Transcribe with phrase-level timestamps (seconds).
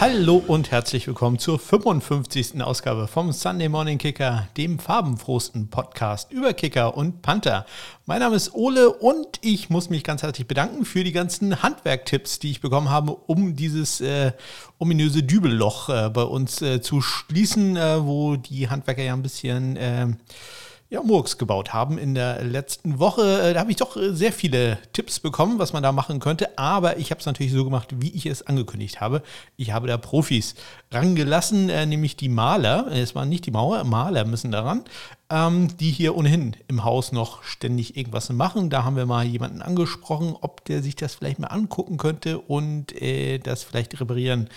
[0.00, 2.62] Hallo und herzlich willkommen zur 55.
[2.62, 7.66] Ausgabe vom Sunday Morning Kicker, dem farbenfrohsten Podcast über Kicker und Panther.
[8.06, 12.38] Mein Name ist Ole und ich muss mich ganz herzlich bedanken für die ganzen Handwerktipps,
[12.38, 14.30] die ich bekommen habe, um dieses äh,
[14.78, 19.76] ominöse Dübelloch äh, bei uns äh, zu schließen, äh, wo die Handwerker ja ein bisschen
[19.76, 20.06] äh,
[20.90, 23.42] ja, Murks gebaut haben in der letzten Woche.
[23.42, 26.56] Äh, da habe ich doch äh, sehr viele Tipps bekommen, was man da machen könnte.
[26.56, 29.22] Aber ich habe es natürlich so gemacht, wie ich es angekündigt habe.
[29.56, 30.54] Ich habe da Profis
[30.90, 32.86] rangelassen, äh, nämlich die Maler.
[32.90, 34.84] Es waren nicht die Mauer, Maler müssen daran
[35.30, 38.70] ähm, die hier ohnehin im Haus noch ständig irgendwas machen.
[38.70, 42.94] Da haben wir mal jemanden angesprochen, ob der sich das vielleicht mal angucken könnte und
[43.42, 44.48] das vielleicht reparieren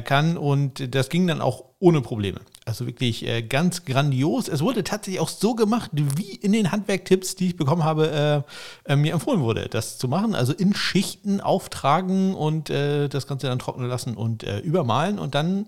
[0.00, 0.36] kann.
[0.36, 2.40] Und das ging dann auch ohne Probleme.
[2.64, 4.46] Also wirklich äh, ganz grandios.
[4.46, 8.44] Es wurde tatsächlich auch so gemacht, wie in den Handwerktipps, die ich bekommen habe,
[8.86, 10.36] äh, äh, mir empfohlen wurde, das zu machen.
[10.36, 15.66] Also in Schichten auftragen und äh, das Ganze dann trocknen lassen und übermalen und dann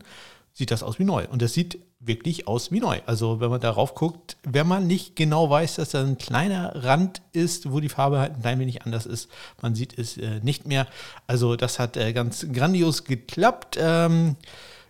[0.55, 1.27] sieht das aus wie neu.
[1.29, 3.01] Und das sieht wirklich aus wie neu.
[3.07, 7.23] Also wenn man darauf guckt, wenn man nicht genau weiß, dass da ein kleiner Rand
[7.33, 9.29] ist, wo die Farbe halt ein klein wenig anders ist,
[9.61, 10.87] man sieht es äh, nicht mehr.
[11.27, 13.79] Also das hat äh, ganz grandios geklappt.
[13.81, 14.37] Ähm,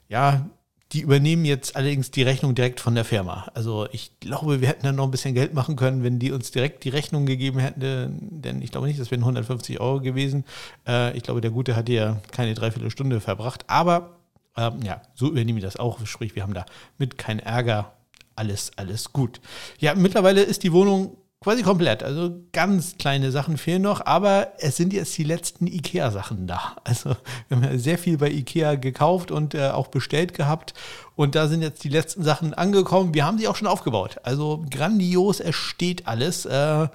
[0.09, 0.51] ja,
[0.93, 3.49] die übernehmen jetzt allerdings die Rechnung direkt von der Firma.
[3.55, 6.51] Also ich glaube, wir hätten dann noch ein bisschen Geld machen können, wenn die uns
[6.51, 10.45] direkt die Rechnung gegeben hätten, denn ich glaube nicht, das wären 150 Euro gewesen.
[10.87, 14.19] Äh, ich glaube, der Gute hat ja keine Dreiviertelstunde verbracht, aber
[14.57, 16.05] ähm, ja, so übernehme ich das auch.
[16.07, 16.67] Sprich, wir haben da
[16.99, 17.93] mit kein Ärger
[18.37, 19.41] alles, alles gut.
[19.79, 22.03] Ja, mittlerweile ist die Wohnung quasi komplett.
[22.03, 26.77] Also ganz kleine Sachen fehlen noch, aber es sind jetzt die letzten IKEA-Sachen da.
[26.85, 27.11] Also
[27.49, 30.75] wir haben ja sehr viel bei IKEA gekauft und äh, auch bestellt gehabt.
[31.17, 33.15] Und da sind jetzt die letzten Sachen angekommen.
[33.15, 34.17] Wir haben sie auch schon aufgebaut.
[34.25, 36.47] Also grandios, es steht alles.
[36.47, 36.89] Äh,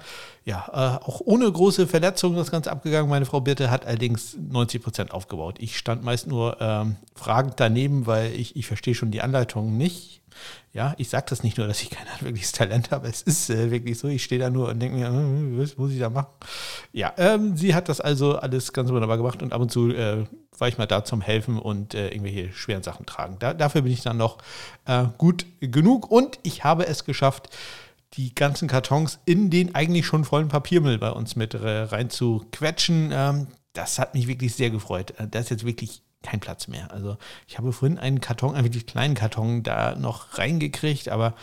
[0.44, 3.08] ja, äh, auch ohne große Verletzungen das Ganze abgegangen.
[3.08, 5.56] Meine Frau Birte hat allerdings 90 Prozent aufgebaut.
[5.60, 10.19] Ich stand meist nur ähm, fragend daneben, weil ich, ich verstehe schon die Anleitungen nicht.
[10.72, 13.08] Ja, ich sage das nicht nur, dass ich kein wirkliches Talent habe.
[13.08, 14.08] Es ist äh, wirklich so.
[14.08, 16.28] Ich stehe da nur und denke mir, äh, was muss ich da machen?
[16.92, 20.24] Ja, ähm, sie hat das also alles ganz wunderbar gemacht und ab und zu äh,
[20.58, 23.36] war ich mal da zum Helfen und äh, irgendwelche schweren Sachen tragen.
[23.38, 24.38] Da, dafür bin ich dann noch
[24.84, 27.48] äh, gut genug und ich habe es geschafft,
[28.14, 32.44] die ganzen Kartons in den eigentlich schon vollen Papiermüll bei uns mit äh, rein zu
[32.52, 33.10] quetschen.
[33.12, 35.14] Ähm, das hat mich wirklich sehr gefreut.
[35.30, 36.90] Das ist jetzt wirklich kein Platz mehr.
[36.92, 37.16] Also
[37.46, 41.34] ich habe vorhin einen Karton, einen wirklich kleinen Karton da noch reingekriegt, aber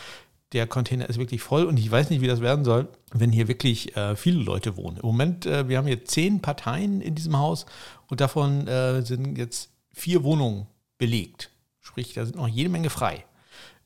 [0.53, 3.47] der Container ist wirklich voll und ich weiß nicht, wie das werden soll, wenn hier
[3.47, 4.97] wirklich äh, viele Leute wohnen.
[4.97, 7.65] Im Moment, äh, wir haben hier zehn Parteien in diesem Haus
[8.07, 10.67] und davon äh, sind jetzt vier Wohnungen
[10.97, 11.49] belegt.
[11.81, 13.25] Sprich, da sind noch jede Menge frei.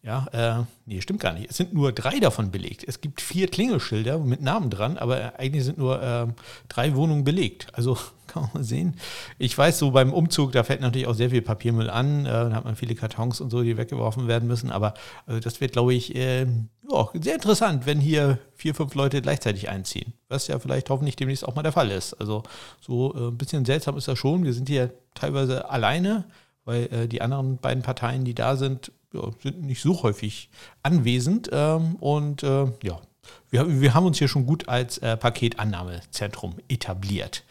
[0.03, 1.51] Ja, äh, nee, stimmt gar nicht.
[1.51, 2.83] Es sind nur drei davon belegt.
[2.87, 6.27] Es gibt vier Klingelschilder mit Namen dran, aber eigentlich sind nur äh,
[6.69, 7.67] drei Wohnungen belegt.
[7.73, 8.95] Also kann man sehen.
[9.37, 12.25] Ich weiß, so beim Umzug, da fällt natürlich auch sehr viel Papiermüll an.
[12.25, 14.71] Äh, da hat man viele Kartons und so, die weggeworfen werden müssen.
[14.71, 14.95] Aber
[15.27, 16.47] also das wird, glaube ich, äh,
[16.89, 20.13] ja, sehr interessant, wenn hier vier, fünf Leute gleichzeitig einziehen.
[20.29, 22.15] Was ja vielleicht hoffentlich demnächst auch mal der Fall ist.
[22.15, 22.41] Also
[22.79, 24.45] so äh, ein bisschen seltsam ist das schon.
[24.45, 26.25] Wir sind hier teilweise alleine,
[26.65, 30.49] weil äh, die anderen beiden Parteien, die da sind, ja, sind nicht so häufig
[30.83, 31.49] anwesend.
[31.51, 33.01] Ähm, und äh, ja,
[33.49, 37.43] wir, wir haben uns hier schon gut als äh, Paketannahmezentrum etabliert.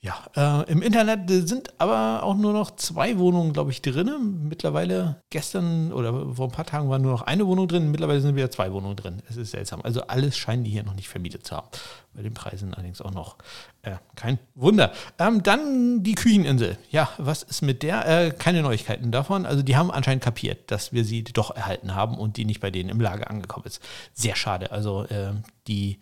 [0.00, 4.46] Ja, äh, im Internet sind aber auch nur noch zwei Wohnungen, glaube ich, drin.
[4.48, 7.90] Mittlerweile gestern oder vor ein paar Tagen war nur noch eine Wohnung drin.
[7.90, 9.22] Mittlerweile sind wieder zwei Wohnungen drin.
[9.28, 9.80] Es ist seltsam.
[9.82, 11.68] Also alles scheinen die hier noch nicht vermietet zu haben.
[12.12, 13.36] Bei den Preisen allerdings auch noch
[13.82, 14.92] äh, kein Wunder.
[15.18, 16.78] Ähm, dann die Kücheninsel.
[16.90, 18.06] Ja, was ist mit der?
[18.06, 19.44] Äh, keine Neuigkeiten davon.
[19.46, 22.70] Also die haben anscheinend kapiert, dass wir sie doch erhalten haben und die nicht bei
[22.70, 23.82] denen im Lager angekommen ist.
[24.12, 24.70] Sehr schade.
[24.70, 25.32] Also äh,
[25.66, 25.98] die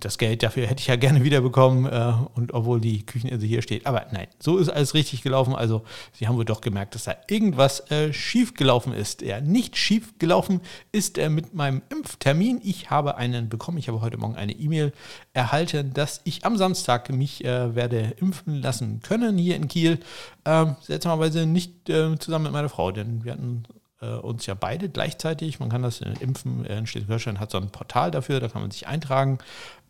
[0.00, 3.86] das Geld dafür hätte ich ja gerne wiederbekommen äh, und obwohl die Kücheninsel hier steht.
[3.86, 5.54] Aber nein, so ist alles richtig gelaufen.
[5.54, 9.22] Also Sie haben wohl doch gemerkt, dass da irgendwas äh, schief gelaufen ist.
[9.22, 12.60] Ja, nicht schief gelaufen ist äh, mit meinem Impftermin.
[12.64, 13.78] Ich habe einen bekommen.
[13.78, 14.92] Ich habe heute Morgen eine E-Mail
[15.34, 20.00] erhalten, dass ich am Samstag mich äh, werde impfen lassen können hier in Kiel.
[20.44, 23.64] Ähm, seltsamerweise nicht äh, zusammen mit meiner Frau, denn wir hatten
[24.06, 25.58] uns ja beide gleichzeitig.
[25.60, 26.64] Man kann das impfen.
[26.64, 29.38] In Schleswig-Holstein hat so ein Portal dafür, da kann man sich eintragen,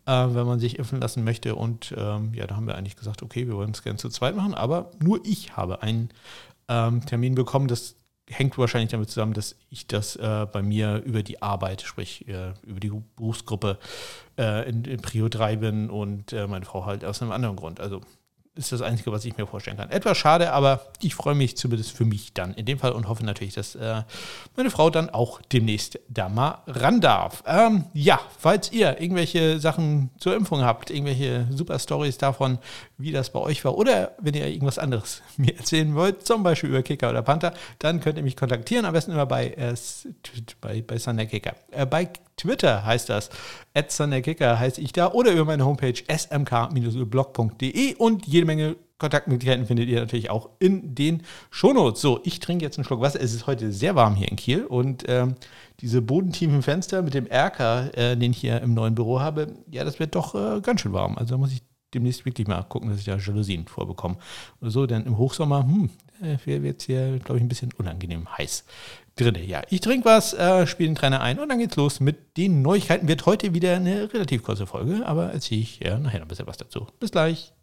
[0.05, 1.55] äh, wenn man sich impfen lassen möchte.
[1.55, 4.35] Und ähm, ja, da haben wir eigentlich gesagt, okay, wir wollen es gerne zu zweit
[4.35, 6.09] machen, aber nur ich habe einen
[6.67, 7.67] ähm, Termin bekommen.
[7.67, 7.95] Das
[8.29, 12.53] hängt wahrscheinlich damit zusammen, dass ich das äh, bei mir über die Arbeit, sprich äh,
[12.63, 13.79] über die Berufsgruppe
[14.37, 17.79] äh, in, in, Prio 3 bin und äh, meine Frau halt aus einem anderen Grund.
[17.79, 18.01] Also
[18.59, 19.89] ist das Einzige, was ich mir vorstellen kann.
[19.89, 23.25] Etwas schade, aber ich freue mich zumindest für mich dann in dem Fall und hoffe
[23.25, 24.03] natürlich, dass äh,
[24.55, 27.43] meine Frau dann auch demnächst da mal ran darf.
[27.47, 32.59] Ähm, ja, falls ihr irgendwelche Sachen zur Impfung habt, irgendwelche super Stories davon,
[32.97, 36.69] wie das bei euch war, oder wenn ihr irgendwas anderes mir erzählen wollt, zum Beispiel
[36.69, 38.85] über Kicker oder Panther, dann könnt ihr mich kontaktieren.
[38.85, 39.73] Am besten immer bei, äh,
[40.59, 41.55] bei, bei Sunday Kicker.
[41.71, 42.09] Äh, bei
[42.39, 43.29] Twitter heißt das.
[43.73, 49.87] At Kicker heiße ich da oder über meine Homepage smk-blog.de und jede Menge Kontaktmöglichkeiten findet
[49.87, 52.01] ihr natürlich auch in den Shownotes.
[52.01, 53.21] So, ich trinke jetzt einen Schluck Wasser.
[53.21, 55.35] Es ist heute sehr warm hier in Kiel und ähm,
[55.79, 59.85] diese bodentiefen Fenster mit dem Erker, äh, den ich hier im neuen Büro habe, ja,
[59.85, 61.17] das wird doch äh, ganz schön warm.
[61.17, 61.63] Also da muss ich
[61.93, 64.17] demnächst wirklich mal gucken, dass ich da Jalousien vorbekomme.
[64.61, 65.89] Oder so, denn im Hochsommer, hm,
[66.21, 68.65] äh, wird es hier, glaube ich, ein bisschen unangenehm heiß
[69.19, 69.37] drin.
[69.45, 72.61] Ja, ich trinke was, äh, spiele den Trainer ein und dann geht's los mit den
[72.61, 73.07] Neuigkeiten.
[73.07, 76.47] Wird heute wieder eine relativ kurze Folge, aber erzähle ich ja nachher noch ein bisschen
[76.47, 76.87] was dazu.
[76.99, 77.53] Bis gleich.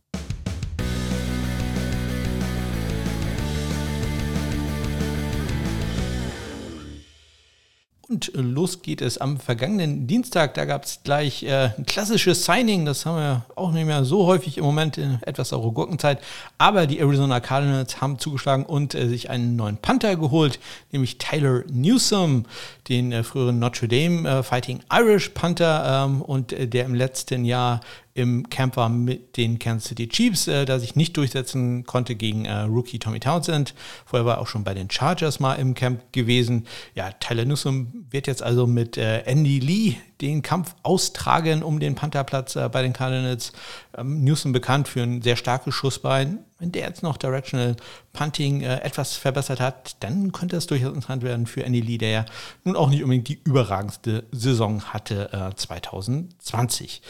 [8.08, 10.54] Und los geht es am vergangenen Dienstag.
[10.54, 12.84] Da gab es gleich äh, ein klassisches Signing.
[12.84, 16.20] Das haben wir auch nicht mehr so häufig im Moment in etwas saure Gurkenzeit.
[16.56, 20.60] Aber die Arizona Cardinals haben zugeschlagen und äh, sich einen neuen Panther geholt,
[20.92, 22.44] nämlich Tyler Newsom,
[22.88, 27.44] den äh, früheren Notre Dame äh, Fighting Irish Panther ähm, und äh, der im letzten
[27.44, 27.80] Jahr
[28.16, 32.46] im Camp war mit den Kansas City Chiefs, äh, da sich nicht durchsetzen konnte gegen
[32.46, 33.74] äh, Rookie Tommy Townsend.
[34.06, 36.66] Vorher war er auch schon bei den Chargers mal im Camp gewesen.
[36.94, 41.94] Ja, Tyler Newsom wird jetzt also mit äh, Andy Lee den Kampf austragen um den
[41.94, 43.52] Pantherplatz äh, bei den Cardinals.
[43.96, 46.38] Ähm, Newsom bekannt für ein sehr starkes Schussbein.
[46.58, 47.76] Wenn der jetzt noch Directional
[48.12, 52.10] Punting äh, etwas verbessert hat, dann könnte es durchaus interessant werden für Andy Lee, der
[52.10, 52.24] ja
[52.64, 57.02] nun auch nicht unbedingt die überragendste Saison hatte äh, 2020.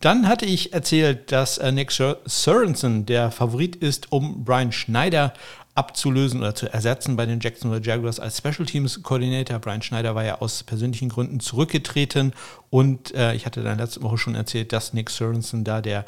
[0.00, 5.34] Dann hatte ich erzählt, dass äh, Nick Sorensen der Favorit ist, um Brian Schneider
[5.74, 9.58] abzulösen oder zu ersetzen bei den Jacksonville Jaguars als Special Teams Coordinator.
[9.58, 12.32] Brian Schneider war ja aus persönlichen Gründen zurückgetreten
[12.70, 16.04] und äh, ich hatte dann letzte Woche schon erzählt, dass Nick Sorensen da der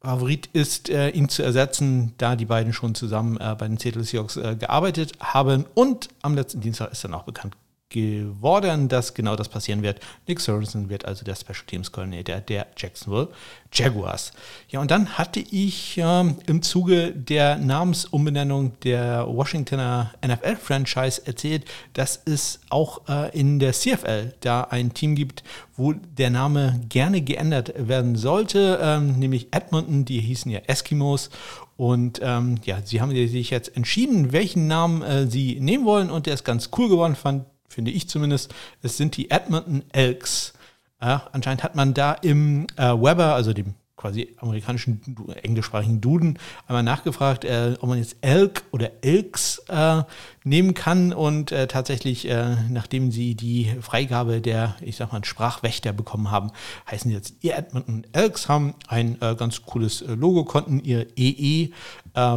[0.00, 4.04] Favorit ist, äh, ihn zu ersetzen, da die beiden schon zusammen äh, bei den Seattle
[4.04, 5.64] Seahawks äh, gearbeitet haben.
[5.74, 7.56] Und am letzten Dienstag ist dann auch bekannt
[7.94, 10.00] geworden, dass genau das passieren wird.
[10.26, 13.28] Nick Sorensen wird also der Special Teams Coordinator der Jacksonville
[13.72, 14.32] Jaguars.
[14.68, 22.20] Ja, und dann hatte ich ähm, im Zuge der Namensumbenennung der Washingtoner NFL-Franchise erzählt, dass
[22.24, 25.44] es auch äh, in der CFL da ein Team gibt,
[25.76, 31.30] wo der Name gerne geändert werden sollte, ähm, nämlich Edmonton, die hießen ja Eskimos.
[31.76, 36.26] Und ähm, ja, sie haben sich jetzt entschieden, welchen Namen äh, sie nehmen wollen und
[36.26, 40.54] der ist ganz cool geworden, fand finde ich zumindest, es sind die Edmonton Elks.
[41.00, 45.00] Ja, anscheinend hat man da im äh, Weber, also dem quasi amerikanischen
[45.42, 50.02] englischsprachigen Duden einmal nachgefragt, äh, ob man jetzt Elk oder Elks äh,
[50.42, 55.92] nehmen kann und äh, tatsächlich, äh, nachdem sie die Freigabe der, ich sag mal, Sprachwächter
[55.92, 56.50] bekommen haben,
[56.90, 61.06] heißen sie jetzt ihr Edmonton Elks, haben ein äh, ganz cooles äh, Logo, konnten ihr
[61.16, 61.70] EE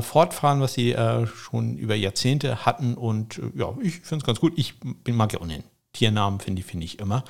[0.02, 0.96] fortfahren, was sie
[1.36, 4.54] schon über Jahrzehnte hatten und ja, ich finde es ganz gut.
[4.56, 5.64] Ich bin, mag ja ohnehin
[5.94, 7.24] Tiernamen, finde ich, finde ich immer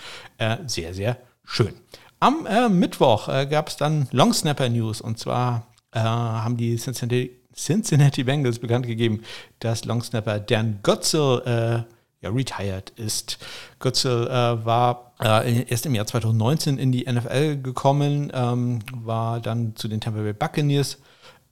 [0.65, 1.73] sehr, sehr schön.
[2.19, 6.75] Am äh, Mittwoch äh, gab es dann Long Snapper News und zwar äh, haben die
[6.77, 9.21] Cincinnati, Cincinnati, Bengals bekannt gegeben,
[9.59, 13.37] dass Long Snapper Dan Gotzel äh, ja, retired ist.
[13.79, 19.75] Götzel äh, war äh, erst im Jahr 2019 in die NFL gekommen, ähm, war dann
[19.75, 20.97] zu den Tampa Bay Buccaneers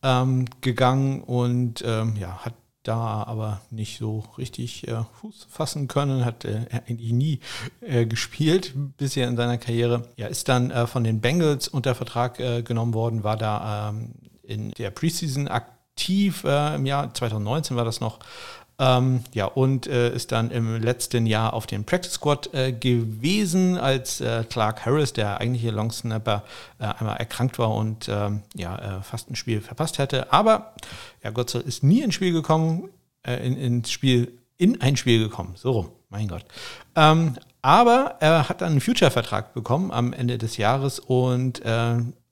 [0.04, 2.54] ähm, gegangen und ähm, ja, hat
[2.88, 7.40] da aber nicht so richtig äh, Fuß fassen können, hat äh, eigentlich nie
[7.82, 10.08] äh, gespielt bisher in seiner Karriere.
[10.18, 14.14] Ja, ist dann äh, von den Bengals unter Vertrag äh, genommen worden, war da ähm,
[14.44, 18.20] in der Preseason aktiv äh, im Jahr 2019 war das noch
[18.78, 23.78] ähm, ja, und äh, ist dann im letzten Jahr auf dem Practice Squad äh, gewesen,
[23.78, 26.44] als äh, Clark Harris, der eigentliche Long Snapper,
[26.80, 30.34] äh, einmal erkrankt war und ähm, ja, äh, fast ein Spiel verpasst hätte.
[30.34, 30.74] Aber
[31.24, 32.90] ja, Gott sei Dank ist nie ins Spiel gekommen,
[33.26, 35.54] äh, in, ins Spiel, in ein Spiel gekommen.
[35.56, 36.44] So rum, mein Gott.
[36.96, 41.62] Ähm, aber er hat dann einen Future-Vertrag bekommen am Ende des Jahres und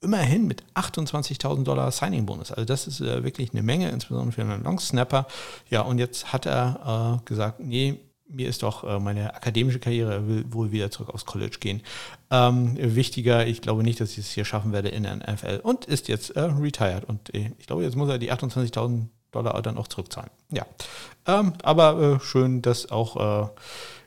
[0.04, 2.52] immerhin mit 28.000 Dollar Signing-Bonus.
[2.52, 5.26] Also das ist äh, wirklich eine Menge, insbesondere für einen Long-Snapper.
[5.70, 7.98] Ja, und jetzt hat er äh, gesagt, nee,
[8.28, 11.82] mir ist doch äh, meine akademische Karriere, will wohl wieder zurück aufs College gehen.
[12.30, 15.86] Ähm, wichtiger, ich glaube nicht, dass ich es hier schaffen werde in der NFL und
[15.86, 17.04] ist jetzt äh, retired.
[17.04, 20.30] Und äh, ich glaube, jetzt muss er die 28.000 Dollar dann auch zurückzahlen.
[20.50, 20.66] Ja,
[21.26, 23.16] ähm, aber äh, schön, dass auch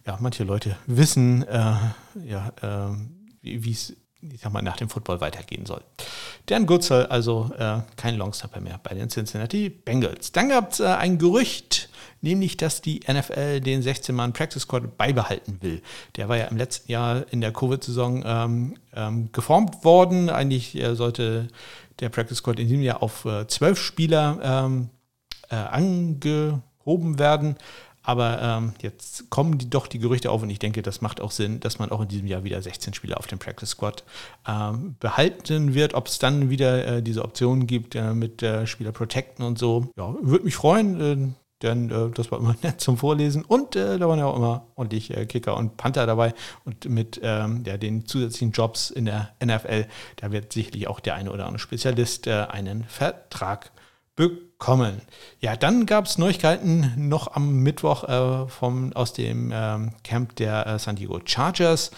[0.05, 5.65] ja, manche Leute wissen, ja, ähm, wie es ich sag mal, nach dem Football weitergehen
[5.65, 5.81] soll.
[6.47, 10.31] Dan Gutzel, also äh, kein Longsnapper mehr bei den Cincinnati Bengals.
[10.31, 11.89] Dann gab es äh, ein Gerücht,
[12.21, 15.81] nämlich dass die NFL den 16-Mann Practice Squad beibehalten will.
[16.15, 20.29] Der war ja im letzten Jahr in der Covid-Saison ähm, ähm, geformt worden.
[20.29, 21.47] Eigentlich äh, sollte
[21.99, 24.89] der Practice Squad in diesem Jahr auf äh, zwölf Spieler ähm,
[25.49, 27.55] äh, angehoben werden.
[28.07, 31.31] Aber ähm, jetzt kommen die, doch die Gerüchte auf und ich denke, das macht auch
[31.31, 34.05] Sinn, dass man auch in diesem Jahr wieder 16 Spieler auf dem Practice Squad
[34.47, 35.93] ähm, behalten wird.
[35.93, 39.89] Ob es dann wieder äh, diese Optionen gibt äh, mit äh, Spieler protecten und so,
[39.97, 41.01] ja, würde mich freuen.
[41.01, 44.37] Äh, denn äh, das war immer nett zum Vorlesen und äh, da waren ja auch
[44.37, 49.33] immer ordentlich Kicker und Panther dabei und mit ähm, ja, den zusätzlichen Jobs in der
[49.43, 49.85] NFL,
[50.15, 53.71] da wird sicherlich auch der eine oder andere Spezialist einen Vertrag
[54.17, 55.01] bekommen.
[55.39, 60.67] Ja, dann gab es Neuigkeiten noch am Mittwoch äh, vom, aus dem ähm, Camp der
[60.67, 61.91] äh, San Diego Chargers.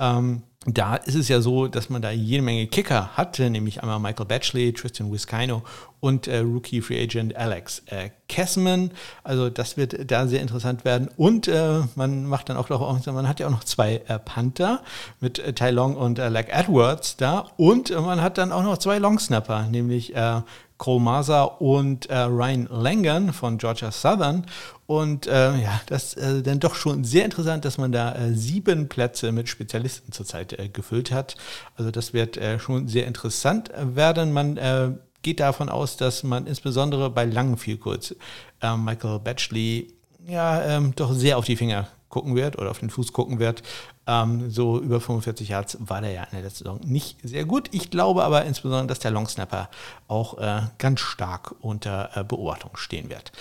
[0.00, 4.00] Ähm, da ist es ja so, dass man da jede Menge Kicker hatte, nämlich einmal
[4.00, 5.62] Michael Batchley, Tristan Wiskino
[6.00, 8.90] und äh, Rookie Free Agent Alex äh, Kessman.
[9.22, 11.08] Also das wird da sehr interessant werden.
[11.16, 14.82] Und äh, man macht dann auch noch, man hat ja auch noch zwei äh, Panther
[15.20, 17.46] mit äh, Tai Long und äh, Leg Edwards da.
[17.56, 20.40] Und man hat dann auch noch zwei Longsnapper, nämlich äh,
[20.78, 24.46] Cole Masa und äh, Ryan Langan von Georgia Southern.
[24.86, 28.32] Und äh, ja, das ist äh, dann doch schon sehr interessant, dass man da äh,
[28.34, 31.36] sieben Plätze mit Spezialisten zurzeit äh, gefüllt hat.
[31.76, 34.32] Also das wird äh, schon sehr interessant werden.
[34.32, 38.14] Man geht davon aus, dass man insbesondere bei langen Vielkurz
[38.62, 39.92] Michael Batchley
[40.26, 43.62] ja ähm, doch sehr auf die Finger gucken wird oder auf den Fuß gucken wird.
[44.06, 47.68] Ähm, so über 45 Yards war der ja in der letzten Saison nicht sehr gut.
[47.72, 49.68] Ich glaube aber insbesondere, dass der Longsnapper
[50.06, 53.32] auch äh, ganz stark unter äh, Beobachtung stehen wird.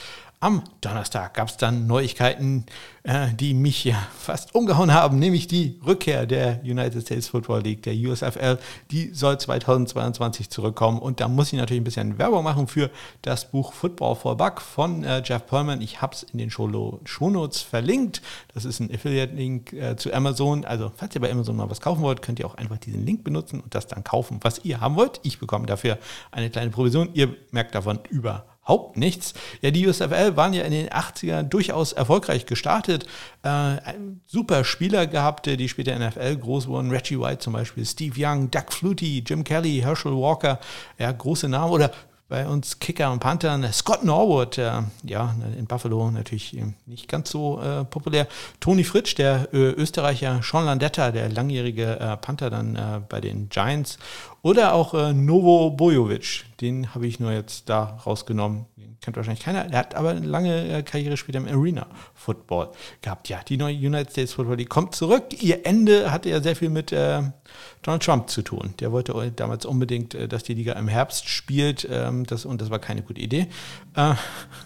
[0.42, 2.66] Am Donnerstag gab es dann Neuigkeiten,
[3.04, 7.84] äh, die mich ja fast umgehauen haben, nämlich die Rückkehr der United States Football League,
[7.84, 8.60] der USFL.
[8.92, 13.50] Die soll 2022 zurückkommen und da muss ich natürlich ein bisschen Werbung machen für das
[13.50, 15.82] Buch Football for Buck von äh, Jeff Perlman.
[15.82, 18.22] Ich habe es in den Shownotes verlinkt.
[18.54, 20.66] Das ist ein Affiliate-Link äh, zu Amazon.
[20.66, 23.24] Also falls ihr bei Amazon mal was kaufen wollt, könnt ihr auch einfach diesen Link
[23.24, 25.22] benutzen und das dann kaufen, was ihr haben wollt.
[25.24, 25.98] Ich bekomme dafür
[26.32, 27.10] eine kleine Provision.
[27.14, 29.34] Ihr merkt davon überhaupt überhaupt nichts.
[29.62, 33.06] Ja, die USFL waren ja in den 80ern durchaus erfolgreich gestartet.
[33.44, 33.78] Äh,
[34.26, 36.90] super Spieler gehabt, die später in der NFL groß wurden.
[36.90, 40.60] Reggie White zum Beispiel, Steve Young, Doug Flutie, Jim Kelly, Herschel Walker.
[40.98, 41.72] Ja, große Namen.
[41.72, 41.92] Oder
[42.28, 43.72] bei uns Kicker und Panthern.
[43.72, 46.58] Scott Norwood, äh, ja, in Buffalo natürlich
[46.88, 48.28] nicht ganz so äh, populär.
[48.60, 50.42] Toni Fritsch, der äh, Österreicher.
[50.42, 54.00] Sean Landetta, der langjährige äh, Panther dann äh, bei den Giants.
[54.46, 58.68] Oder auch äh, Novo Bojovic, den habe ich nur jetzt da rausgenommen.
[58.78, 59.64] Den kennt wahrscheinlich keiner.
[59.64, 62.70] Der hat aber eine lange Karriere später im Arena Football
[63.02, 63.28] gehabt.
[63.28, 65.42] Ja, die neue United States Football, die kommt zurück.
[65.42, 68.76] Ihr Ende hatte ja sehr viel mit Donald Trump zu tun.
[68.80, 71.88] Der wollte damals unbedingt, äh, dass die Liga im Herbst spielt.
[71.90, 73.48] Ähm, das, und das war keine gute Idee.
[73.96, 74.14] Äh,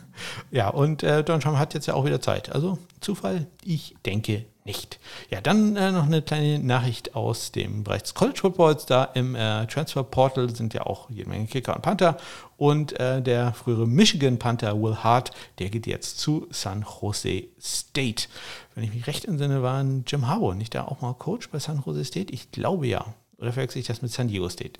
[0.51, 2.51] ja, und äh, Donald Trump hat jetzt ja auch wieder Zeit.
[2.51, 3.47] Also Zufall?
[3.63, 4.99] Ich denke nicht.
[5.31, 8.85] Ja, dann äh, noch eine kleine Nachricht aus dem Bereich des College Footballs.
[8.85, 12.17] Da im äh, Transfer Portal sind ja auch jede Menge Kicker und Panther.
[12.55, 18.27] Und äh, der frühere Michigan Panther Will Hart, der geht jetzt zu San Jose State.
[18.75, 21.81] Wenn ich mich recht entsinne, war Jim Harbour nicht da auch mal Coach bei San
[21.83, 22.31] Jose State?
[22.31, 23.05] Ich glaube ja.
[23.39, 24.73] Oder verwechsel ich das mit San Diego State?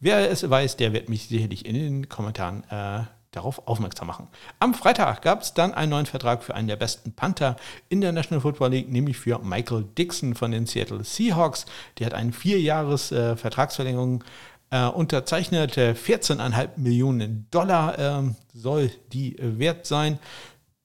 [0.00, 3.02] Wer es weiß, der wird mich sicherlich in den Kommentaren äh,
[3.38, 4.28] darauf aufmerksam machen.
[4.60, 7.56] Am Freitag gab es dann einen neuen Vertrag für einen der besten Panther
[7.88, 11.66] in der National Football League, nämlich für Michael Dixon von den Seattle Seahawks.
[11.98, 13.36] Der hat eine vierjahres äh,
[14.70, 15.76] äh, unterzeichnet.
[15.76, 18.22] 14,5 Millionen Dollar äh,
[18.54, 20.18] soll die wert sein.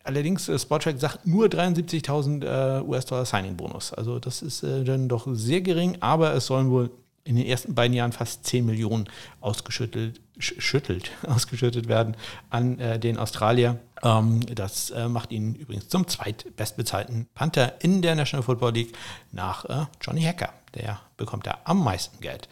[0.04, 3.94] Allerdings, äh, Sporttrack sagt nur 73.000 äh, US-Dollar Signing-Bonus.
[3.94, 6.92] Also das ist äh, dann doch sehr gering, aber es sollen wohl
[7.24, 12.16] in den ersten beiden Jahren fast 10 Millionen ausgeschüttelt schüttelt, ausgeschüttet werden
[12.50, 13.80] an äh, den Australier.
[14.02, 18.96] Ähm, das äh, macht ihn übrigens zum zweitbestbezahlten Panther in der National Football League
[19.32, 20.50] nach äh, Johnny Hacker.
[20.76, 22.50] Der bekommt da am meisten Geld.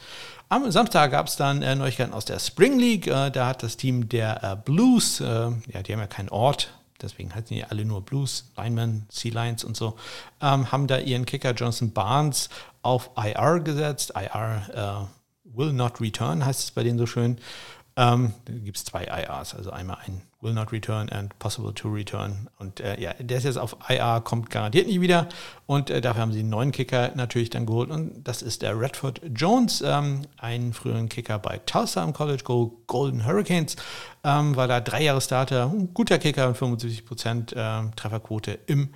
[0.49, 3.07] Am Samstag gab es dann äh, Neuigkeiten aus der Spring League.
[3.07, 5.51] Äh, da hat das Team der äh, Blues, ja,
[5.83, 9.75] die haben ja keinen Ort, deswegen heißen die alle nur Blues, Linemen, Sea Lions und
[9.75, 9.97] so,
[10.41, 12.49] ähm, haben da ihren Kicker Johnson Barnes
[12.81, 14.13] auf IR gesetzt.
[14.15, 15.09] IR
[15.43, 17.37] Will Not Return heißt es bei denen so schön.
[17.97, 21.89] Ähm, da gibt es zwei IRs, also einmal ein Will Not Return and Possible to
[21.89, 22.49] Return.
[22.57, 25.27] Und äh, ja, der ist jetzt auf IR, kommt garantiert nie wieder.
[25.67, 27.91] Und äh, dafür haben sie einen neuen Kicker natürlich dann geholt.
[27.91, 32.81] Und das ist der Redford Jones, ähm, einen früheren Kicker bei Tulsa am College Go
[32.87, 33.75] Golden Hurricanes.
[34.23, 38.93] Ähm, war da drei Jahre Starter, ein guter Kicker und 75% äh, Trefferquote im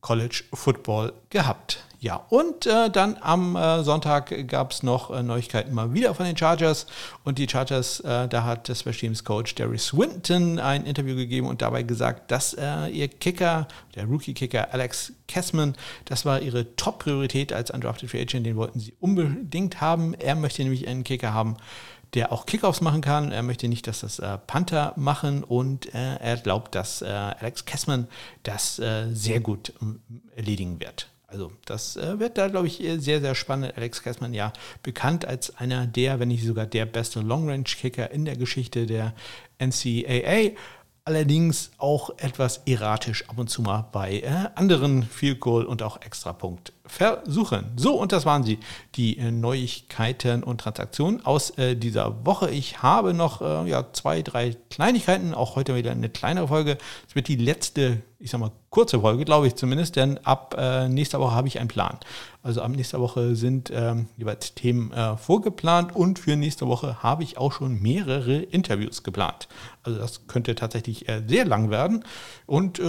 [0.00, 1.84] College Football gehabt.
[2.02, 6.26] Ja, und äh, dann am äh, Sonntag gab es noch äh, Neuigkeiten mal wieder von
[6.26, 6.86] den Chargers.
[7.22, 11.62] Und die Chargers, äh, da hat das Teams Coach Darius Swinton ein Interview gegeben und
[11.62, 17.70] dabei gesagt, dass äh, ihr Kicker, der Rookie-Kicker Alex Kessman, das war ihre Top-Priorität als
[17.70, 18.46] Undrafted Free Agent.
[18.46, 20.14] Den wollten sie unbedingt haben.
[20.14, 21.56] Er möchte nämlich einen Kicker haben,
[22.14, 23.30] der auch Kickoffs machen kann.
[23.30, 27.64] Er möchte nicht, dass das äh, Panther machen und äh, er glaubt, dass äh, Alex
[27.64, 28.08] Kessman
[28.42, 30.00] das äh, sehr gut ähm,
[30.34, 31.11] erledigen wird.
[31.32, 33.72] Also das äh, wird da, glaube ich, sehr, sehr spannend.
[33.76, 38.36] Alex Kessmann ja bekannt als einer der, wenn nicht sogar der beste Long-Range-Kicker in der
[38.36, 39.14] Geschichte der
[39.58, 40.50] NCAA.
[41.04, 46.00] Allerdings auch etwas erratisch ab und zu mal bei äh, anderen Field Goal und auch
[46.02, 47.72] Extrapunkt versuchen.
[47.76, 48.58] So, und das waren sie,
[48.96, 52.50] die äh, Neuigkeiten und Transaktionen aus äh, dieser Woche.
[52.50, 56.76] Ich habe noch äh, ja, zwei, drei Kleinigkeiten, auch heute wieder eine kleinere Folge.
[57.08, 60.86] Es wird die letzte, ich sag mal, kurze Folge, glaube ich zumindest, denn ab äh,
[60.88, 61.98] nächster Woche habe ich einen Plan.
[62.42, 67.22] Also ab nächster Woche sind ähm, jeweils Themen äh, vorgeplant und für nächste Woche habe
[67.22, 69.48] ich auch schon mehrere Interviews geplant.
[69.82, 72.04] Also das könnte tatsächlich äh, sehr lang werden
[72.44, 72.82] und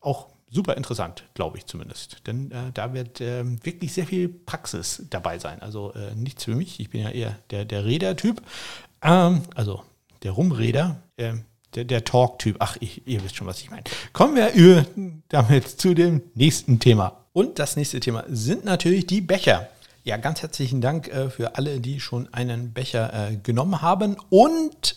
[0.00, 2.26] auch super interessant, glaube ich zumindest.
[2.26, 5.60] Denn äh, da wird äh, wirklich sehr viel Praxis dabei sein.
[5.62, 6.80] Also äh, nichts für mich.
[6.80, 8.42] Ich bin ja eher der, der Räder-Typ.
[9.02, 9.82] Ähm, also
[10.22, 12.56] der Rumräder, ähm, der, der Talk-Typ.
[12.60, 13.84] Ach, ich, ihr wisst schon, was ich meine.
[14.12, 14.84] Kommen wir über,
[15.28, 17.24] damit zu dem nächsten Thema.
[17.32, 19.68] Und das nächste Thema sind natürlich die Becher.
[20.04, 24.16] Ja, ganz herzlichen Dank äh, für alle, die schon einen Becher äh, genommen haben.
[24.30, 24.96] Und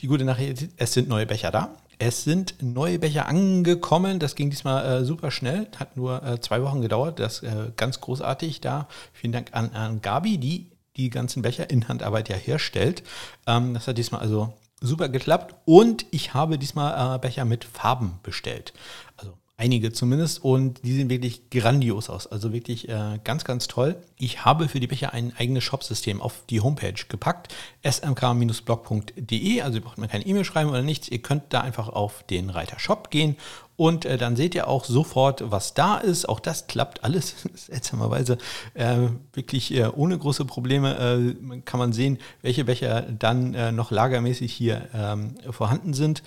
[0.00, 1.76] die gute Nachricht, es sind neue Becher da.
[2.02, 4.20] Es sind neue Becher angekommen.
[4.20, 5.68] Das ging diesmal äh, super schnell.
[5.76, 7.18] Hat nur äh, zwei Wochen gedauert.
[7.18, 8.88] Das äh, ganz großartig da.
[9.12, 13.02] Vielen Dank an, an Gabi, die die ganzen Becher in Handarbeit ja herstellt.
[13.46, 15.54] Ähm, das hat diesmal also super geklappt.
[15.66, 18.72] Und ich habe diesmal äh, Becher mit Farben bestellt.
[19.18, 22.26] Also einige zumindest, und die sehen wirklich grandios aus.
[22.26, 23.96] Also wirklich äh, ganz, ganz toll.
[24.16, 29.60] Ich habe für die Becher ein eigenes Shopsystem auf die Homepage gepackt, smk-blog.de.
[29.60, 31.08] Also ihr braucht mir keine E-Mail schreiben oder nichts.
[31.08, 33.36] Ihr könnt da einfach auf den Reiter Shop gehen
[33.76, 36.28] und äh, dann seht ihr auch sofort, was da ist.
[36.28, 38.38] Auch das klappt alles seltsamerweise
[38.72, 41.36] äh, wirklich äh, ohne große Probleme.
[41.42, 46.22] Äh, kann man sehen, welche Becher dann äh, noch lagermäßig hier ähm, vorhanden sind.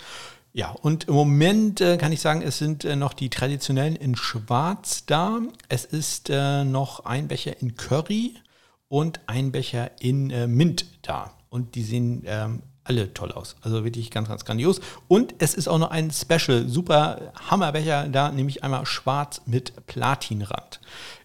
[0.55, 4.15] Ja, und im Moment äh, kann ich sagen, es sind äh, noch die traditionellen in
[4.15, 5.41] Schwarz da.
[5.67, 8.35] Es ist äh, noch ein Becher in Curry
[8.87, 11.33] und ein Becher in äh, Mint da.
[11.49, 13.55] Und die sehen ähm, alle toll aus.
[13.61, 14.81] Also wirklich ganz, ganz grandios.
[15.07, 20.79] Und es ist auch noch ein Special, super Hammerbecher da, nämlich einmal schwarz mit Platinrand.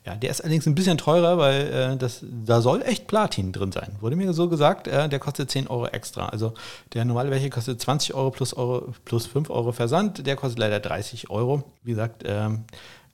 [0.06, 3.72] Ja, der ist allerdings ein bisschen teurer, weil äh, das, da soll echt Platin drin
[3.72, 3.96] sein.
[4.00, 6.26] Wurde mir so gesagt, äh, der kostet 10 Euro extra.
[6.26, 6.54] Also
[6.94, 10.26] der normale Becher kostet 20 Euro plus, Euro plus 5 Euro Versand.
[10.26, 11.64] Der kostet leider 30 Euro.
[11.82, 12.64] Wie gesagt, ähm,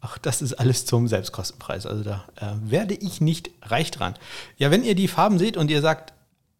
[0.06, 1.86] Ach, das ist alles zum Selbstkostenpreis.
[1.86, 4.14] Also da äh, werde ich nicht reich dran.
[4.58, 6.12] Ja, wenn ihr die Farben seht und ihr sagt,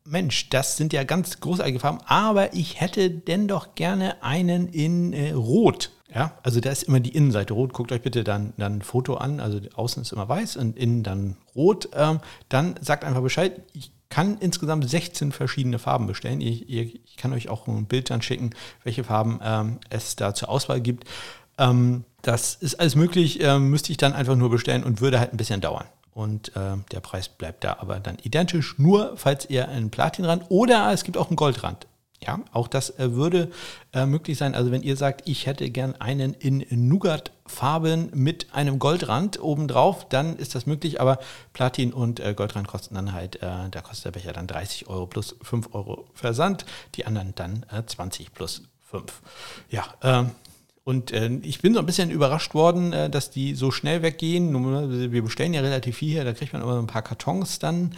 [0.07, 5.15] Mensch, das sind ja ganz großartige Farben, aber ich hätte denn doch gerne einen in
[5.15, 5.93] äh, Rot.
[6.15, 7.73] Ja, also da ist immer die Innenseite rot.
[7.73, 9.41] Guckt euch bitte dann, dann ein Foto an.
[9.41, 11.89] Also außen ist immer weiß und innen dann rot.
[11.95, 13.63] Ähm, dann sagt einfach Bescheid.
[13.73, 16.41] Ich kann insgesamt 16 verschiedene Farben bestellen.
[16.41, 18.51] Ich, ich kann euch auch ein Bild dann schicken,
[18.85, 21.09] welche Farben ähm, es da zur Auswahl gibt.
[21.59, 25.33] Ähm, das ist alles möglich, ähm, müsste ich dann einfach nur bestellen und würde halt
[25.33, 29.69] ein bisschen dauern und äh, der Preis bleibt da aber dann identisch, nur falls ihr
[29.69, 31.87] einen Platinrand oder es gibt auch einen Goldrand.
[32.27, 33.51] Ja, auch das äh, würde
[33.93, 34.55] äh, möglich sein.
[34.55, 40.37] Also wenn ihr sagt, ich hätte gern einen in Nougat-Farben mit einem Goldrand obendrauf, dann
[40.37, 41.01] ist das möglich.
[41.01, 41.19] Aber
[41.53, 45.07] Platin und äh, Goldrand kosten dann halt, äh, da kostet der Becher dann 30 Euro
[45.07, 46.65] plus 5 Euro Versand.
[46.95, 49.21] Die anderen dann 20 äh, plus 5.
[49.69, 50.31] Ja, ähm,
[50.85, 55.11] und äh, ich bin so ein bisschen überrascht worden, äh, dass die so schnell weggehen.
[55.13, 57.95] Wir bestellen ja relativ viel hier, da kriegt man immer ein paar Kartons dann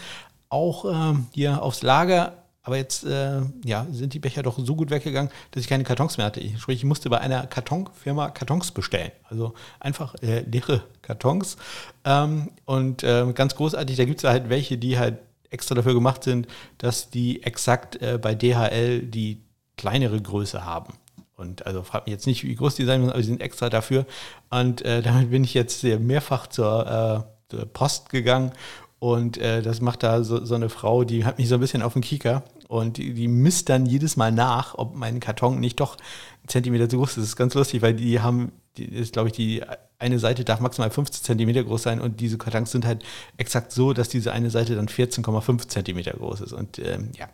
[0.48, 2.44] auch äh, hier aufs Lager.
[2.62, 6.16] Aber jetzt äh, ja, sind die Becher doch so gut weggegangen, dass ich keine Kartons
[6.16, 6.40] mehr hatte.
[6.40, 9.12] Ich, sprich, ich musste bei einer Kartonfirma Kartons bestellen.
[9.28, 11.56] Also einfach äh, leere Kartons.
[12.04, 15.18] Ähm, und äh, ganz großartig, da gibt es halt welche, die halt
[15.50, 19.42] extra dafür gemacht sind, dass die exakt äh, bei DHL die
[19.76, 20.94] kleinere Größe haben.
[21.36, 23.68] Und also fragt mich jetzt nicht, wie groß die sein müssen, aber die sind extra
[23.68, 24.06] dafür.
[24.50, 28.52] Und äh, damit bin ich jetzt mehrfach zur, äh, zur Post gegangen.
[28.98, 31.82] Und äh, das macht da so, so, eine Frau, die hat mich so ein bisschen
[31.82, 32.42] auf den Kieker.
[32.68, 36.88] Und die, die misst dann jedes Mal nach, ob mein Karton nicht doch einen Zentimeter
[36.88, 37.16] zu groß ist.
[37.18, 39.62] Das ist ganz lustig, weil die haben, die ist, glaube ich, die
[39.98, 43.02] eine Seite darf maximal 15 Zentimeter groß sein und diese Kartons sind halt
[43.36, 46.52] exakt so, dass diese eine Seite dann 14,5 Zentimeter groß ist.
[46.52, 47.28] Und ähm, ja,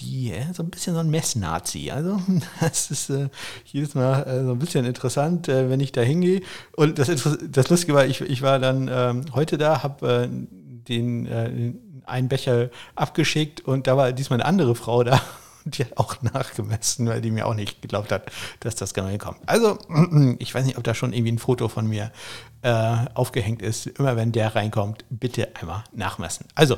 [0.00, 1.90] die so ein bisschen so ein Messnazi.
[1.90, 2.20] Also
[2.60, 3.28] das ist äh,
[3.66, 6.42] jedes Mal äh, so ein bisschen interessant, äh, wenn ich da hingehe.
[6.76, 7.08] Und das,
[7.50, 10.28] das Lustige war, ich, ich war dann ähm, heute da, habe äh,
[10.88, 11.72] den äh,
[12.06, 15.20] einen Becher abgeschickt und da war diesmal eine andere Frau da.
[15.66, 18.30] Die hat auch nachgemessen, weil die mir auch nicht geglaubt hat,
[18.60, 19.38] dass das genau hinkommt.
[19.46, 19.78] Also,
[20.38, 22.12] ich weiß nicht, ob da schon irgendwie ein Foto von mir
[22.60, 23.86] äh, aufgehängt ist.
[23.86, 26.44] Immer wenn der reinkommt, bitte einmal nachmessen.
[26.54, 26.76] Also,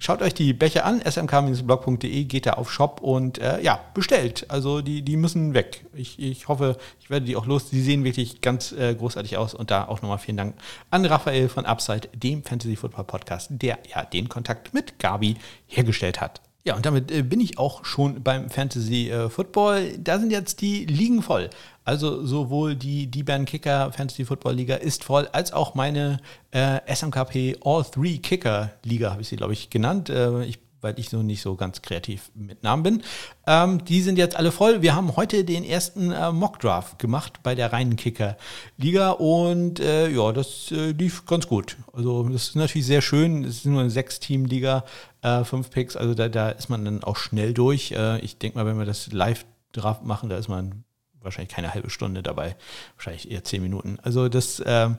[0.00, 4.46] schaut euch die Becher an, smk-blog.de, geht da auf Shop und äh, ja, bestellt.
[4.48, 5.84] Also die, die müssen weg.
[5.94, 7.70] Ich, ich hoffe, ich werde die auch los.
[7.70, 10.54] Die sehen wirklich ganz äh, großartig aus und da auch nochmal vielen Dank
[10.90, 15.36] an Raphael von Upside, dem Fantasy Football Podcast, der ja den Kontakt mit Gabi
[15.68, 16.40] hergestellt hat.
[16.62, 19.96] Ja, und damit äh, bin ich auch schon beim Fantasy äh, Football.
[19.98, 21.48] Da sind jetzt die Ligen voll.
[21.84, 26.20] Also sowohl die, die Band Kicker Fantasy Football Liga ist voll, als auch meine
[26.50, 30.10] äh, SMKP All Three Kicker Liga, habe ich sie, glaube ich, genannt.
[30.10, 33.02] Äh, ich weil ich so nicht so ganz kreativ mit Namen bin.
[33.46, 34.82] Ähm, die sind jetzt alle voll.
[34.82, 40.32] Wir haben heute den ersten äh, Mock-Draft gemacht bei der reinen Kicker-Liga und äh, ja,
[40.32, 41.76] das äh, lief ganz gut.
[41.92, 43.44] Also das ist natürlich sehr schön.
[43.44, 44.84] Es ist nur eine Sechs-Team-Liga,
[45.22, 47.92] äh, fünf Picks, also da, da ist man dann auch schnell durch.
[47.92, 50.84] Äh, ich denke mal, wenn wir das Live-Draft machen, da ist man
[51.22, 52.56] wahrscheinlich keine halbe Stunde dabei,
[52.96, 53.98] wahrscheinlich eher zehn Minuten.
[54.02, 54.96] Also das ähm,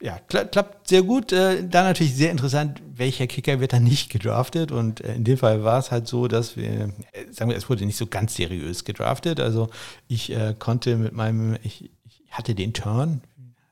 [0.00, 1.32] ja, kla klappt sehr gut.
[1.32, 4.70] Äh, da natürlich sehr interessant, welcher Kicker wird da nicht gedraftet.
[4.70, 7.68] Und äh, in dem Fall war es halt so, dass wir, äh, sagen wir, es
[7.68, 9.40] wurde nicht so ganz seriös gedraftet.
[9.40, 9.70] Also
[10.06, 13.22] ich äh, konnte mit meinem, ich, ich, hatte den Turn,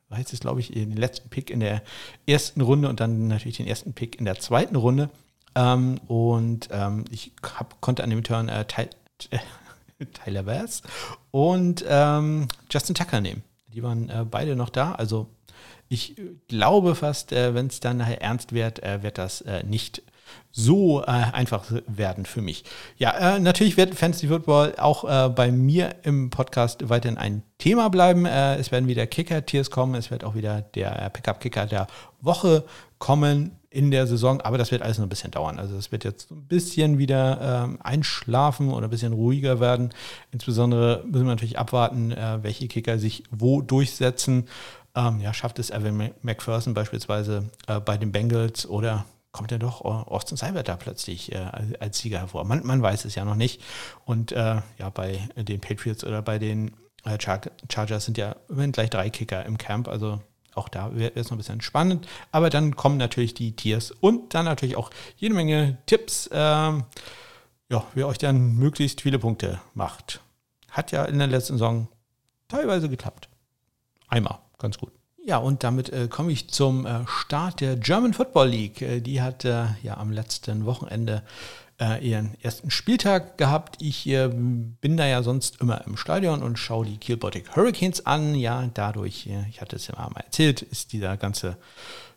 [0.09, 1.83] war jetzt glaube ich, den letzten Pick in der
[2.27, 5.11] ersten Runde und dann natürlich den ersten Pick in der zweiten Runde.
[5.55, 8.89] Ähm, und ähm, ich hab, konnte an dem Turn äh, Ty
[10.25, 10.83] Tyler Bass
[11.31, 13.43] und ähm, Justin Tucker nehmen.
[13.69, 15.29] Die waren äh, beide noch da, also
[15.89, 16.17] ich
[16.49, 20.03] glaube fast, äh, wenn es dann nachher ernst wird, äh, wird das äh, nicht
[20.51, 22.65] so äh, einfach werden für mich.
[22.97, 27.89] Ja, äh, natürlich wird Fantasy Football auch äh, bei mir im Podcast weiterhin ein Thema
[27.89, 28.27] bleiben.
[28.27, 31.87] es werden wieder Kicker-Tiers kommen, es wird auch wieder der Pickup-Kicker der
[32.21, 32.65] Woche
[32.99, 35.59] kommen in der Saison, aber das wird alles noch ein bisschen dauern.
[35.59, 39.91] Also es wird jetzt ein bisschen wieder ähm, einschlafen oder ein bisschen ruhiger werden.
[40.33, 44.49] Insbesondere müssen wir natürlich abwarten, welche Kicker sich wo durchsetzen.
[44.97, 49.83] Ähm, ja, schafft es Evan McPherson beispielsweise äh, bei den Bengals oder kommt er doch
[49.83, 52.45] Austin Seibert da plötzlich äh, als Sieger hervor?
[52.45, 53.61] Man, man, weiß es ja noch nicht.
[54.07, 56.73] Und äh, ja, bei den Patriots oder bei den
[57.05, 60.21] äh, Char Chargers sind ja immerhin gleich drei Kicker im Camp, also
[60.55, 62.09] auch da wird es noch ein bisschen spannend.
[62.33, 66.85] Aber dann kommen natürlich die Tiers und dann natürlich auch jede Menge Tipps, ähm,
[67.69, 70.23] ja, wie euch dann möglichst viele Punkte macht.
[70.71, 71.89] Hat ja in der letzten Saison
[72.49, 73.29] teilweise geklappt.
[74.09, 74.93] Einmal ganz gut.
[75.25, 78.81] Ja, und damit äh, komme ich zum äh, Start der German Football League.
[78.81, 81.25] Äh, die hat äh, ja am letzten Wochenende
[81.81, 83.83] äh, ihren ersten Spieltag gehabt.
[83.83, 88.07] Ich äh, bin da ja sonst immer im Stadion und schaue die Kiel Baltic Hurricanes
[88.07, 88.37] an.
[88.37, 91.57] Ja, dadurch, ich hatte es ja mal erzählt, ist dieser ganze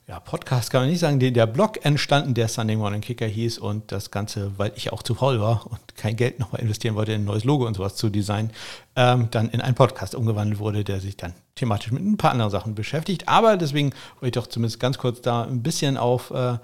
[0.10, 3.92] ja, Podcast kann man nicht sagen, der Blog entstanden, der Sunday Morning Kicker hieß und
[3.92, 7.22] das Ganze, weil ich auch zu faul war und kein Geld nochmal investieren wollte, in
[7.22, 8.50] ein neues Logo und sowas zu designen,
[8.96, 12.50] ähm, dann in einen Podcast umgewandelt wurde, der sich dann thematisch mit ein paar anderen
[12.50, 13.28] Sachen beschäftigt.
[13.28, 16.58] Aber deswegen wollte ich doch zumindest ganz kurz da ein bisschen auf äh,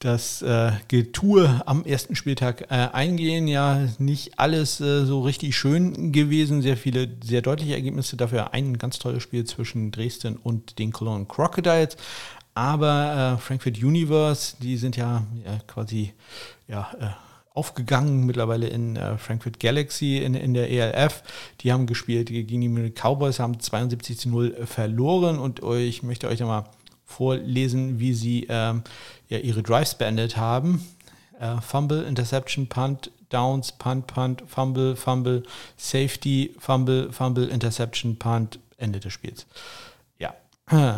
[0.00, 3.48] das äh, Getue am ersten Spieltag äh, eingehen.
[3.48, 6.60] Ja, nicht alles äh, so richtig schön gewesen.
[6.60, 8.16] Sehr viele, sehr deutliche Ergebnisse.
[8.18, 11.96] Dafür ein ganz tolles Spiel zwischen Dresden und den Cologne Crocodiles.
[12.54, 16.12] Aber äh, Frankfurt Universe, die sind ja, ja quasi
[16.68, 17.06] ja, äh,
[17.54, 21.22] aufgegangen mittlerweile in äh, Frankfurt Galaxy in, in der ELF.
[21.60, 26.40] Die haben gespielt gegen die Cowboys, haben 72 zu 0 verloren und ich möchte euch
[26.40, 26.64] nochmal
[27.04, 28.82] vorlesen, wie sie ähm,
[29.28, 30.86] ja, ihre Drives beendet haben.
[31.38, 35.42] Äh, Fumble, Interception, Punt, Downs, Punt, Punt, Fumble, Fumble,
[35.76, 39.46] Safety, Fumble, Fumble, Interception, Punt, Ende des Spiels.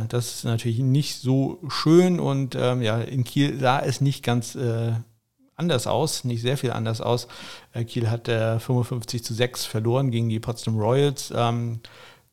[0.08, 4.54] Das ist natürlich nicht so schön und ähm, ja, in Kiel sah es nicht ganz
[4.54, 4.92] äh,
[5.56, 7.26] anders aus, nicht sehr viel anders aus.
[7.72, 11.32] Äh, Kiel hat äh, 55 zu 6 verloren gegen die Potsdam Royals.
[11.34, 11.80] Ähm,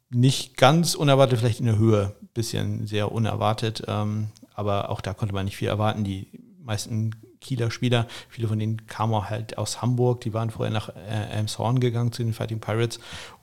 [0.10, 5.34] nicht ganz unerwartet, vielleicht in der Höhe, bisschen sehr unerwartet, ähm, aber auch da konnte
[5.34, 6.04] man nicht viel erwarten.
[6.04, 6.28] Die
[6.60, 8.08] meisten Kieler Spieler.
[8.30, 12.24] Viele von denen kamen halt aus Hamburg, die waren vorher nach äh, Elmshorn gegangen zu
[12.24, 13.00] den Fighting Pirates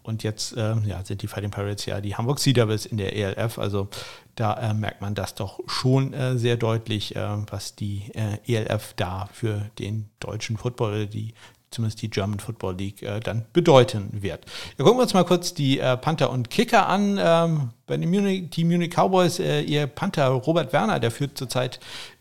[0.09, 3.14] und jetzt äh, ja, sind die Fighting Pirates ja die Hamburg Sea Devils in der
[3.14, 3.59] ELF.
[3.59, 3.88] Also
[4.35, 8.94] da äh, merkt man das doch schon äh, sehr deutlich, äh, was die äh, ELF
[8.97, 11.35] da für den deutschen Football die
[11.71, 14.47] zumindest die German Football League äh, dann bedeuten wird.
[14.79, 17.18] Ja, gucken wir uns mal kurz die Panther und Kicker an.
[17.21, 21.79] Ähm, bei den Munich, Team Munich Cowboys, ihr Panther Robert Werner, der führt zurzeit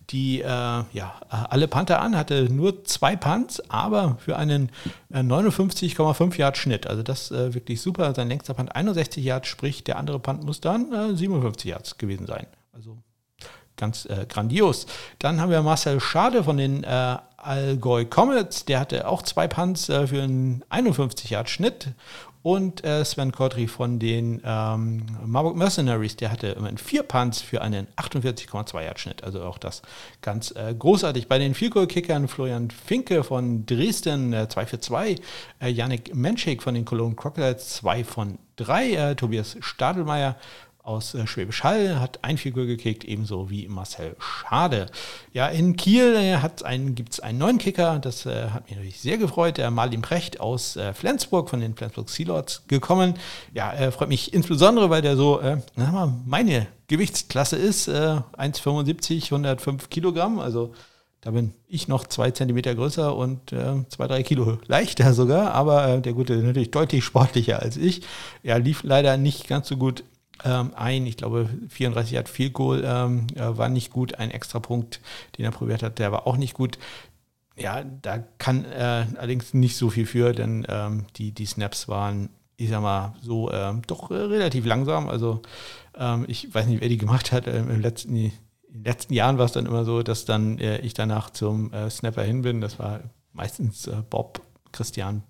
[0.10, 4.70] die äh, ja, alle Panther an, hatte nur zwei Punts, aber für einen
[5.12, 6.88] äh, 59,5 Yard Schnitt.
[6.88, 8.14] Also das äh, wirklich super.
[8.16, 12.26] Sein längster Punt 61 Yards, sprich der andere Punt muss dann 57 äh, Yards gewesen
[12.26, 12.48] sein.
[12.72, 12.98] Also
[13.76, 14.88] ganz äh, grandios.
[15.20, 19.88] Dann haben wir Marcel Schade von den äh, Allgäu Comets, der hatte auch zwei Punts
[19.88, 21.90] äh, für einen 51 Yard Schnitt
[22.44, 27.62] und äh, Sven Kodry von den ähm, Marburg Mercenaries, der hatte immerhin vier Punts für
[27.62, 29.24] einen 48,2 Yard Schnitt.
[29.24, 29.82] Also auch das
[30.22, 31.28] ganz äh, großartig.
[31.28, 35.16] Bei den Vielkohl-Kickern Florian Finke von Dresden äh, 2 für 2,
[35.60, 40.36] äh, Yannick Menschik von den Cologne Crocodiles 2 von 3, äh, Tobias Stadelmeier
[40.88, 44.88] aus äh, Schwäbisch Hall hat ein Figur gekickt, ebenso wie Marcel Schade.
[45.34, 49.18] Ja, in Kiel äh, gibt es einen neuen Kicker, das äh, hat mich natürlich sehr
[49.18, 49.58] gefreut.
[49.58, 53.16] Der Marlin Precht aus äh, Flensburg von den Flensburg Sealords gekommen.
[53.54, 59.90] Ja, er freut mich insbesondere, weil der so, äh, mal, meine Gewichtsklasse ist, 1,75, 105
[59.90, 60.74] Kilogramm, also
[61.22, 65.88] da bin ich noch zwei Zentimeter größer und äh, zwei, drei Kilo leichter sogar, aber
[65.88, 68.04] äh, der Gute ist natürlich deutlich sportlicher als ich.
[68.44, 70.06] Er lief leider nicht ganz so gut
[70.44, 71.06] ähm, ein.
[71.06, 74.16] Ich glaube, 34 hat viel Goal, ähm, war nicht gut.
[74.16, 75.02] Ein extra Punkt,
[75.38, 76.78] den er probiert hat, der war auch nicht gut.
[77.58, 82.30] Ja, da kann äh, allerdings nicht so viel für, denn ähm, die, die Snaps waren,
[82.56, 85.10] ich sag mal, so ähm, doch äh, relativ langsam.
[85.10, 85.42] Also
[85.96, 87.48] ähm, ich weiß nicht, wer die gemacht hat.
[87.48, 88.32] Ähm, Im letzten, in
[88.70, 91.90] den letzten Jahren war es dann immer so, dass dann äh, ich danach zum äh,
[91.90, 92.62] Snapper hin bin.
[92.62, 93.02] Das war
[93.34, 95.24] meistens äh, Bob Christian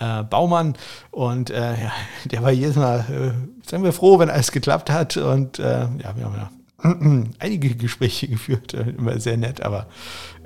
[0.00, 0.74] äh, Baumann.
[1.10, 1.92] Und äh, ja,
[2.24, 5.16] der war jedes Mal, äh, sagen wir froh, wenn alles geklappt hat.
[5.16, 6.50] Und äh, ja, wir haben ja
[7.38, 9.86] einige Gespräche geführt, äh, immer sehr nett, aber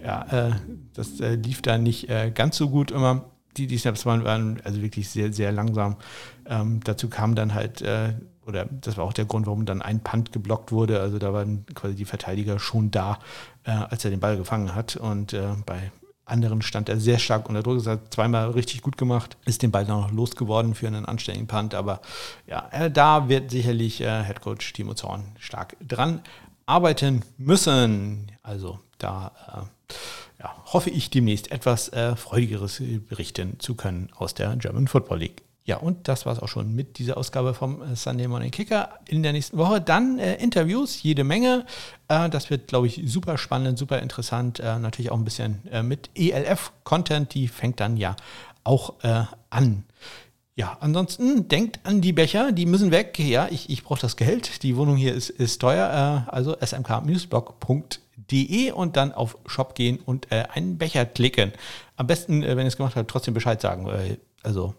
[0.04, 0.52] ja, äh,
[0.92, 3.24] das lief da nicht ganz so gut immer.
[3.56, 5.96] Die, die Snaps waren, waren also wirklich sehr, sehr langsam.
[6.46, 7.82] Ähm, dazu kam dann halt
[8.46, 11.00] oder das war auch der Grund, warum dann ein Punt geblockt wurde.
[11.00, 13.18] Also da waren quasi die Verteidiger schon da,
[13.64, 14.96] äh, als er den Ball gefangen hat.
[14.96, 15.90] Und äh, bei
[16.26, 17.78] anderen stand er sehr stark unter Druck.
[17.78, 21.74] Das hat zweimal richtig gut gemacht, ist den Ball noch losgeworden für einen anständigen Punt.
[21.74, 22.00] Aber
[22.46, 26.22] ja, äh, da wird sicherlich äh, Head Coach Timo Zorn stark dran
[26.66, 28.32] arbeiten müssen.
[28.42, 29.94] Also da äh,
[30.42, 35.43] ja, hoffe ich demnächst etwas äh, Freudigeres berichten zu können aus der German Football League.
[35.66, 38.98] Ja, und das war es auch schon mit dieser Ausgabe vom äh, Sunday Morning Kicker.
[39.08, 41.64] In der nächsten Woche dann äh, Interviews, jede Menge.
[42.08, 44.60] Äh, das wird, glaube ich, super spannend, super interessant.
[44.60, 48.14] Äh, natürlich auch ein bisschen äh, mit ELF-Content, die fängt dann ja
[48.62, 49.86] auch äh, an.
[50.54, 53.18] Ja, ansonsten denkt an die Becher, die müssen weg.
[53.18, 54.62] Ja, ich, ich brauche das Geld.
[54.64, 56.26] Die Wohnung hier ist, ist teuer.
[56.30, 61.52] also smk-blog.de und dann auf Shop gehen und einen Becher klicken.
[61.96, 63.90] Am besten, wenn ihr es gemacht habt, trotzdem Bescheid sagen.
[64.44, 64.74] also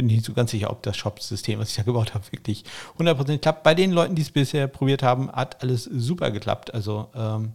[0.00, 2.64] bin nicht so ganz sicher, ob das Shop-System, was ich da gebaut habe, wirklich
[2.98, 3.62] 100% klappt.
[3.62, 6.72] Bei den Leuten, die es bisher probiert haben, hat alles super geklappt.
[6.72, 7.52] Also ähm,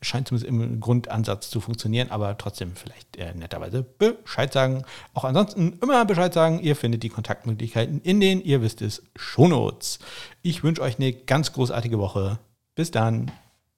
[0.00, 4.82] scheint zumindest im Grundansatz zu funktionieren, aber trotzdem vielleicht äh, netterweise Bescheid sagen.
[5.12, 6.58] Auch ansonsten immer Bescheid sagen.
[6.60, 10.00] Ihr findet die Kontaktmöglichkeiten in den, ihr wisst es, Shownotes.
[10.42, 12.40] Ich wünsche euch eine ganz großartige Woche.
[12.74, 13.30] Bis dann.